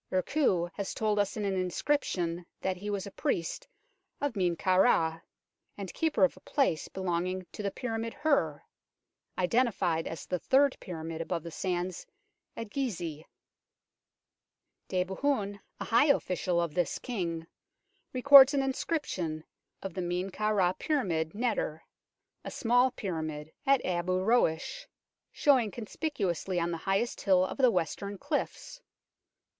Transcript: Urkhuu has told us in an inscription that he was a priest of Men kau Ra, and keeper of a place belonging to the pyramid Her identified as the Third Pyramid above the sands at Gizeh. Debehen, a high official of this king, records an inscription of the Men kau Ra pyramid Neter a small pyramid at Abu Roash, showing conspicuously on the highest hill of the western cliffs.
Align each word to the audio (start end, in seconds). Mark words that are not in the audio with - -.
Urkhuu 0.11 0.71
has 0.73 0.95
told 0.95 1.19
us 1.19 1.37
in 1.37 1.45
an 1.45 1.53
inscription 1.55 2.43
that 2.61 2.75
he 2.77 2.89
was 2.89 3.05
a 3.05 3.11
priest 3.11 3.67
of 4.19 4.35
Men 4.35 4.55
kau 4.55 4.79
Ra, 4.79 5.19
and 5.77 5.93
keeper 5.93 6.23
of 6.23 6.35
a 6.35 6.39
place 6.39 6.87
belonging 6.87 7.45
to 7.51 7.61
the 7.61 7.69
pyramid 7.69 8.11
Her 8.15 8.63
identified 9.37 10.07
as 10.07 10.25
the 10.25 10.39
Third 10.39 10.75
Pyramid 10.79 11.21
above 11.21 11.43
the 11.43 11.51
sands 11.51 12.07
at 12.57 12.71
Gizeh. 12.71 13.25
Debehen, 14.89 15.59
a 15.79 15.85
high 15.85 16.07
official 16.07 16.59
of 16.59 16.73
this 16.73 16.97
king, 16.97 17.45
records 18.11 18.55
an 18.55 18.63
inscription 18.63 19.43
of 19.83 19.93
the 19.93 20.01
Men 20.01 20.31
kau 20.31 20.51
Ra 20.51 20.73
pyramid 20.73 21.35
Neter 21.35 21.83
a 22.43 22.49
small 22.49 22.89
pyramid 22.89 23.51
at 23.67 23.85
Abu 23.85 24.13
Roash, 24.19 24.87
showing 25.31 25.69
conspicuously 25.69 26.59
on 26.59 26.71
the 26.71 26.77
highest 26.89 27.21
hill 27.21 27.45
of 27.45 27.59
the 27.59 27.69
western 27.69 28.17
cliffs. 28.17 28.81